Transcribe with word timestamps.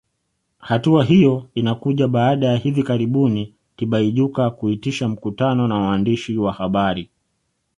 Hatua 0.57 1.03
hiyo 1.05 1.49
inakuja 1.55 2.07
baada 2.07 2.47
ya 2.47 2.55
hivi 2.57 2.83
karibuni 2.83 3.53
Tibaijuka 3.75 4.49
kuitisha 4.49 5.07
mkutano 5.09 5.67
na 5.67 5.75
waandishi 5.75 6.37
wa 6.37 6.53
habari 6.53 7.09